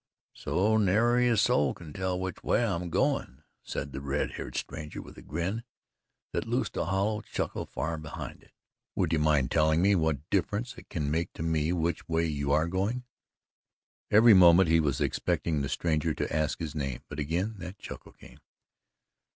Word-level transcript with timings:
"So 0.33 0.77
nary 0.77 1.27
a 1.29 1.37
soul 1.37 1.75
can 1.75 1.93
tell 1.93 2.19
which 2.19 2.43
way 2.43 2.65
I'm 2.65 2.89
going," 2.89 3.43
said 3.61 3.91
the 3.91 4.01
red 4.01 4.31
haired 4.31 4.55
stranger, 4.55 4.99
with 4.99 5.15
a 5.15 5.21
grin 5.21 5.61
that 6.33 6.47
loosed 6.47 6.75
a 6.75 6.85
hollow 6.85 7.21
chuckle 7.21 7.67
far 7.67 7.99
behind 7.99 8.41
it. 8.41 8.51
"Would 8.95 9.13
you 9.13 9.19
mind 9.19 9.51
telling 9.51 9.79
me 9.79 9.93
what 9.93 10.27
difference 10.31 10.75
it 10.75 10.89
can 10.89 11.11
make 11.11 11.31
to 11.33 11.43
me 11.43 11.71
which 11.71 12.09
way 12.09 12.25
you 12.25 12.51
are 12.51 12.67
going?" 12.67 13.03
Every 14.09 14.33
moment 14.33 14.69
he 14.69 14.79
was 14.79 14.99
expecting 15.01 15.61
the 15.61 15.69
stranger 15.69 16.15
to 16.15 16.35
ask 16.35 16.57
his 16.57 16.73
name, 16.73 17.03
but 17.07 17.19
again 17.19 17.57
that 17.59 17.77
chuckle 17.77 18.13
came. 18.13 18.39